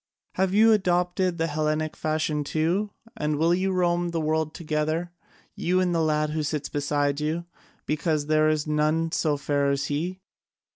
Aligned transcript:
Have 0.33 0.51
you 0.51 0.71
adopted 0.71 1.37
the 1.37 1.45
Hellenic 1.45 1.95
fashion 1.95 2.43
too? 2.43 2.89
And 3.15 3.35
will 3.37 3.53
you 3.53 3.71
roam 3.71 4.09
the 4.09 4.19
world 4.19 4.55
together, 4.55 5.11
you 5.53 5.79
and 5.79 5.93
the 5.93 6.01
lad 6.01 6.31
who 6.31 6.41
sits 6.41 6.69
beside 6.69 7.21
you, 7.21 7.45
because 7.85 8.25
there 8.25 8.49
is 8.49 8.65
none 8.65 9.11
so 9.11 9.37
fair 9.37 9.69
as 9.69 9.85
he?" 9.93 10.19